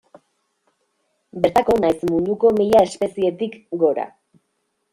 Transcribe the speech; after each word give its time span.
Bertako 1.43 1.75
nahiz 1.85 2.09
munduko 2.13 2.53
mila 2.57 2.83
espezietik 2.89 3.61
gora. 3.85 4.11